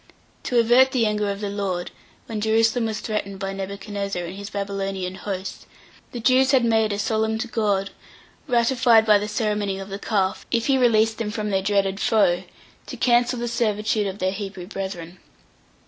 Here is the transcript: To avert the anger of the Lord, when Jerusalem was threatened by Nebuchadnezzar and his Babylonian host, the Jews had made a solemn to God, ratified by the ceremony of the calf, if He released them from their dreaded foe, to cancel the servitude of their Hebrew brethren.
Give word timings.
To 0.45 0.57
avert 0.57 0.93
the 0.93 1.05
anger 1.05 1.29
of 1.29 1.41
the 1.41 1.49
Lord, 1.49 1.91
when 2.25 2.41
Jerusalem 2.41 2.87
was 2.87 3.01
threatened 3.01 3.37
by 3.37 3.53
Nebuchadnezzar 3.53 4.23
and 4.25 4.35
his 4.35 4.49
Babylonian 4.49 5.13
host, 5.13 5.67
the 6.11 6.19
Jews 6.19 6.49
had 6.53 6.65
made 6.65 6.91
a 6.91 6.97
solemn 6.97 7.37
to 7.37 7.47
God, 7.47 7.91
ratified 8.47 9.05
by 9.05 9.19
the 9.19 9.27
ceremony 9.27 9.77
of 9.77 9.89
the 9.89 9.99
calf, 9.99 10.47
if 10.49 10.65
He 10.65 10.75
released 10.79 11.19
them 11.19 11.29
from 11.29 11.51
their 11.51 11.61
dreaded 11.61 11.99
foe, 11.99 12.45
to 12.87 12.97
cancel 12.97 13.37
the 13.37 13.47
servitude 13.47 14.07
of 14.07 14.17
their 14.17 14.31
Hebrew 14.31 14.65
brethren. 14.65 15.19